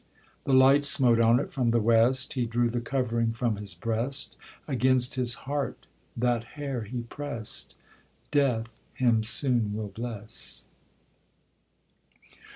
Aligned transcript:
The 0.45 0.53
light 0.53 0.83
smote 0.83 1.19
on 1.19 1.39
it 1.39 1.51
from 1.51 1.69
the 1.69 1.79
west; 1.79 2.33
He 2.33 2.47
drew 2.47 2.69
the 2.71 2.81
covering 2.81 3.33
from 3.33 3.57
his 3.57 3.75
breast, 3.75 4.35
Against 4.67 5.13
his 5.13 5.35
heart 5.45 5.85
that 6.17 6.43
hair 6.57 6.81
he 6.85 7.01
prest; 7.01 7.75
Death 8.31 8.73
him 8.95 9.23
soon 9.23 9.75
will 9.75 9.89
bless. 9.89 10.67